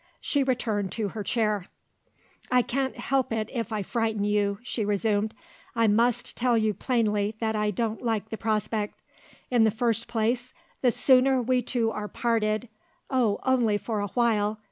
She 0.19 0.41
returned 0.41 0.91
to 0.93 1.09
her 1.09 1.21
chair. 1.21 1.67
"I 2.49 2.63
can't 2.63 2.97
help 2.97 3.31
it 3.31 3.51
if 3.53 3.71
I 3.71 3.83
frighten 3.83 4.23
you," 4.23 4.57
she 4.63 4.83
resumed; 4.83 5.35
"I 5.75 5.85
must 5.85 6.35
tell 6.35 6.57
you 6.57 6.73
plainly 6.73 7.35
that 7.39 7.55
I 7.55 7.69
don't 7.69 8.01
like 8.01 8.29
the 8.29 8.35
prospect. 8.35 8.99
In 9.51 9.63
the 9.63 9.69
first 9.69 10.07
place, 10.07 10.55
the 10.81 10.89
sooner 10.89 11.39
we 11.39 11.61
two 11.61 11.91
are 11.91 12.07
parted 12.07 12.67
oh, 13.11 13.37
only 13.43 13.77
for 13.77 13.99
a 13.99 14.07
while! 14.07 14.57